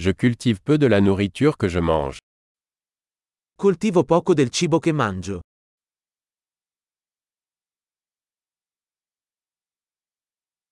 Je 0.00 0.12
cultive 0.12 0.60
peu 0.60 0.78
de 0.78 0.86
la 0.86 1.00
nourriture 1.00 1.56
que 1.56 1.66
je 1.66 1.80
mange. 1.80 2.18
Coltivo 3.56 4.04
poco 4.04 4.32
del 4.32 4.50
cibo 4.50 4.78
che 4.78 4.92
mangio. 4.92 5.40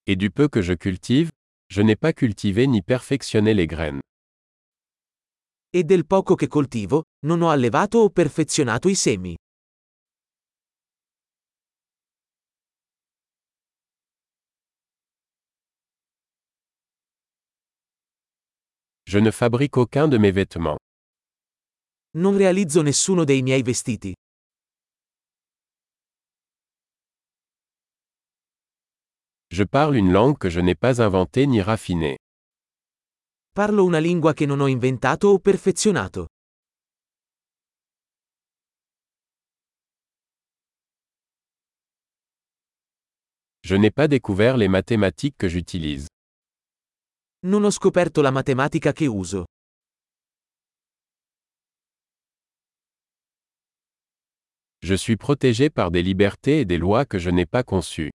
Et 0.07 0.15
du 0.15 0.31
peu 0.31 0.49
que 0.49 0.63
je 0.63 0.75
cultive, 0.75 1.31
je 1.69 1.83
n'ai 1.83 1.97
pas 1.97 2.13
cultivé 2.13 2.69
ni 2.69 2.83
perfectionné 2.83 3.53
les 3.53 3.67
graines. 3.67 4.01
E 5.73 5.83
del 5.83 6.07
poco 6.07 6.37
che 6.37 6.47
coltivo, 6.47 7.03
non 7.27 7.43
ho 7.43 7.51
allevato 7.51 7.99
o 7.99 8.11
perfezionato 8.11 8.89
i 8.89 8.95
semi. 8.95 9.35
Je 19.09 19.21
ne 19.21 19.31
fabrique 19.31 19.77
aucun 19.77 20.09
de 20.09 20.19
mes 20.19 20.33
vêtements. 20.33 20.79
Non 22.17 22.37
realizzo 22.37 22.83
nessuno 22.83 23.23
dei 23.25 23.41
miei 23.43 23.63
vestiti. 23.63 24.13
Je 29.49 29.65
parle 29.65 29.97
une 29.97 30.11
langue 30.11 30.37
que 30.39 30.51
je 30.51 30.61
n'ai 30.61 30.75
pas 30.75 31.01
inventée 31.01 31.47
ni 31.47 31.61
raffinée. 31.63 32.17
Parlo 33.55 33.85
una 33.85 33.99
lingua 34.01 34.35
che 34.35 34.45
non 34.45 34.61
ho 34.61 34.67
inventato 34.67 35.29
o 35.29 35.39
perfezionato. 35.39 36.27
Je 43.63 43.77
n'ai 43.77 43.93
pas 43.93 44.09
découvert 44.09 44.57
les 44.57 44.69
mathématiques 44.69 45.37
que 45.39 45.49
j'utilise. 45.49 46.09
Non 47.45 47.65
ho 47.65 47.71
scoperto 47.71 48.23
la 48.23 48.31
matematica 48.31 48.93
che 48.93 49.07
uso. 49.07 49.45
Je 54.83 54.95
suis 54.95 55.17
protégé 55.17 55.69
par 55.71 55.91
des 55.91 56.03
libertés 56.03 56.61
et 56.61 56.65
des 56.65 56.79
lois 56.79 57.05
que 57.05 57.19
je 57.19 57.31
n'ai 57.31 57.47
pas 57.47 57.63
conçues. 57.65 58.11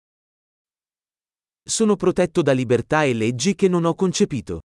Sono 1.68 1.96
protetto 1.96 2.42
da 2.42 2.52
libertà 2.52 3.04
e 3.04 3.12
leggi 3.12 3.54
che 3.54 3.68
non 3.68 3.84
ho 3.84 3.94
concepito. 3.94 4.60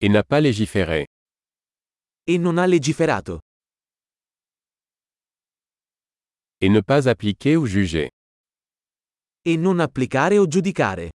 Et 0.00 0.10
n'a 0.10 0.22
pas 0.22 0.40
légiféré. 0.40 1.06
E 2.26 2.38
non 2.38 2.58
ha 2.58 2.66
legiferato. 2.66 3.40
Et 6.64 6.70
ne 6.70 6.80
pas 6.80 7.10
appliquer 7.10 7.58
ou 7.58 7.66
juger. 7.66 8.08
E 9.44 9.54
non 9.58 9.80
applicare 9.80 10.38
o 10.38 10.46
giudicare. 10.46 11.10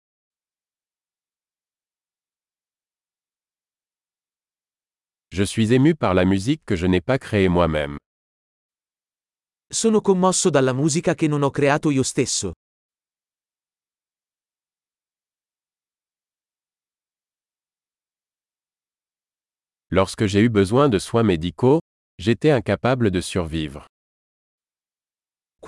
Je 5.33 5.43
suis 5.45 5.73
ému 5.73 5.95
par 5.95 6.13
la 6.13 6.27
musique 6.27 6.61
que 6.67 6.77
je 6.77 6.87
n'ai 6.87 7.01
pas 7.01 7.19
créée 7.19 7.49
moi-même. 7.49 7.97
Sono 9.73 10.03
commosso 10.03 10.51
dalla 10.51 10.75
musica 10.75 11.15
che 11.15 11.29
non 11.29 11.43
ho 11.43 11.51
creato 11.51 11.89
io 11.89 12.03
stesso. 12.03 12.53
Lorsque 19.91 20.27
j'ai 20.27 20.43
eu 20.43 20.51
besoin 20.51 20.91
de 20.91 20.99
soins 20.99 21.25
médicaux, 21.25 21.81
j'étais 22.19 22.51
incapable 22.51 23.11
de 23.11 23.23
survivre. 23.23 23.87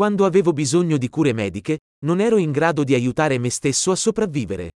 Quando 0.01 0.25
avevo 0.25 0.55
bisogno 0.55 0.97
di 0.97 1.11
cure 1.11 1.34
mediche, 1.34 1.81
non 2.06 2.20
ero 2.20 2.39
in 2.39 2.53
grado 2.53 2.84
di 2.84 2.95
aiutare 2.95 3.37
me 3.37 3.51
stesso 3.51 3.91
a 3.91 3.97
sopravvivere. 3.97 4.70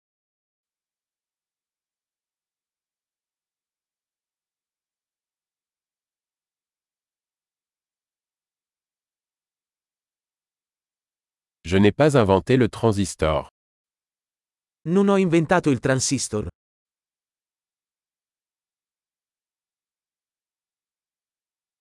Je 11.62 11.78
n'ai 11.78 11.94
pas 11.94 12.16
inventé 12.16 12.58
le 12.58 12.68
transistor. 12.68 13.48
Non 14.88 15.08
ho 15.08 15.16
inventato 15.16 15.70
il 15.70 15.78
transistor. 15.78 16.48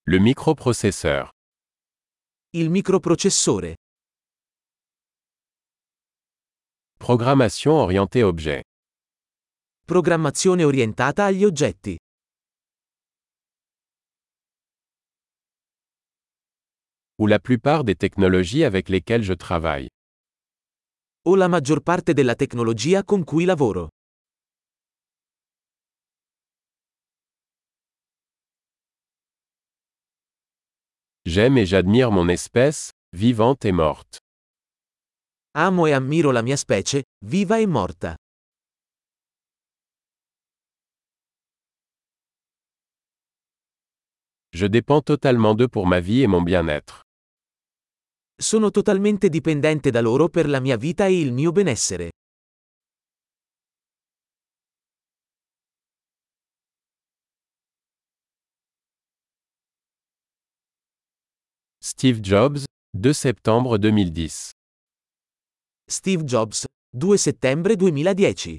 Le 0.05 0.19
microprocesseur. 0.19 1.29
Il 2.55 2.69
microprocessore. 2.69 3.73
Programmation 6.99 7.73
orientée 7.79 8.21
objet. 8.21 8.61
Programmazione 9.83 10.63
orientata 10.63 11.25
agli 11.25 11.43
oggetti. 11.45 11.97
Ou 17.17 17.25
la 17.25 17.39
plupart 17.39 17.83
des 17.83 17.95
technologies 17.95 18.63
avec 18.63 18.87
lesquelles 18.89 19.23
je 19.23 19.33
travaille. 19.33 19.89
O 21.25 21.35
la 21.35 21.47
maggior 21.47 21.81
parte 21.81 22.13
della 22.13 22.35
tecnologia 22.35 23.03
con 23.03 23.23
cui 23.23 23.45
lavoro. 23.45 23.87
J'aime 31.33 31.57
et 31.57 31.65
j'admire 31.65 32.11
mon 32.11 32.29
espèce, 32.29 32.91
vivante 33.11 33.65
et 33.65 33.71
morte. 33.71 34.19
Amo 35.55 35.87
e 35.87 35.91
ammiro 35.91 36.29
la 36.29 36.43
mia 36.43 36.55
specie, 36.55 37.05
viva 37.25 37.57
e 37.57 37.65
morta. 37.65 38.15
Je 44.51 44.67
dépends 44.67 45.01
totalement 45.01 45.55
d'eux 45.55 45.67
pour 45.67 45.87
ma 45.87 45.99
vie 45.99 46.21
et 46.21 46.27
mon 46.27 46.43
bien-être. 46.43 47.01
Sono 48.39 48.69
totalmente 48.69 49.29
dipendente 49.29 49.89
da 49.89 50.01
loro 50.01 50.29
per 50.29 50.47
la 50.47 50.59
mia 50.59 50.77
vita 50.77 51.07
e 51.07 51.19
il 51.19 51.33
mio 51.33 51.51
benessere. 51.51 52.11
Steve 61.85 62.21
Jobs, 62.23 62.63
2 62.93 63.13
septembre 63.13 63.77
2010. 63.77 64.51
Steve 65.91 66.23
Jobs, 66.25 66.63
2 66.93 67.17
settembre 67.17 67.75
2010 67.75 68.57